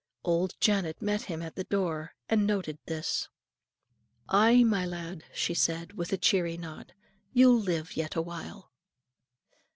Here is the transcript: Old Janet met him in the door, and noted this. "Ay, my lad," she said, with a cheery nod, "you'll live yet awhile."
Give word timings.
Old 0.23 0.55
Janet 0.59 0.99
met 0.99 1.21
him 1.29 1.43
in 1.43 1.51
the 1.53 1.63
door, 1.63 2.15
and 2.27 2.47
noted 2.47 2.79
this. 2.87 3.29
"Ay, 4.29 4.63
my 4.63 4.83
lad," 4.83 5.25
she 5.31 5.53
said, 5.53 5.93
with 5.93 6.11
a 6.11 6.17
cheery 6.17 6.57
nod, 6.57 6.95
"you'll 7.33 7.59
live 7.59 7.95
yet 7.95 8.15
awhile." 8.15 8.71